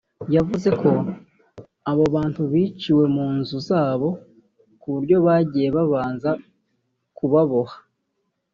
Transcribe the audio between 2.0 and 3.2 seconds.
bantu biciwe